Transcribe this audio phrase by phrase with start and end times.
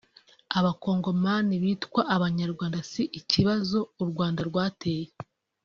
[0.57, 5.05] “Abakongomani bitwa Abanyarwanda si ikibazo u Rwanda rwateye